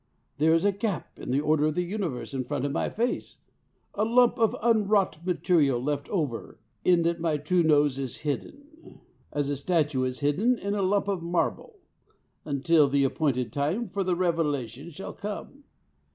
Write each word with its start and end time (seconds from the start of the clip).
There 0.39 0.55
is 0.55 0.65
a 0.65 0.71
gap 0.71 1.19
in 1.19 1.29
the 1.29 1.41
order 1.41 1.65
of 1.67 1.75
the 1.75 1.83
universe 1.83 2.33
in 2.33 2.43
front 2.43 2.65
of 2.65 2.71
my 2.71 2.89
face, 2.89 3.37
a 3.93 4.03
lump 4.03 4.39
of 4.39 4.55
unwrought 4.59 5.23
material 5.23 5.79
left 5.79 6.09
over. 6.09 6.57
In 6.83 7.03
that 7.03 7.19
my 7.19 7.37
true 7.37 7.61
nose 7.61 7.99
is 7.99 8.17
hidden, 8.25 8.99
as 9.31 9.47
a 9.47 9.55
statue 9.55 10.03
is 10.03 10.21
hidden 10.21 10.57
in 10.57 10.73
a 10.73 10.81
lump 10.81 11.07
of 11.07 11.21
marble, 11.21 11.77
until 12.45 12.89
the 12.89 13.03
appointed 13.03 13.53
time 13.53 13.89
for 13.89 14.03
the 14.03 14.15
revelation 14.15 14.89
shall 14.89 15.13
come. 15.13 15.65